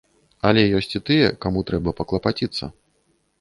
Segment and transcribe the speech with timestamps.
[0.51, 2.73] Але ёсць і тыя, каму трэба паклапаціцца.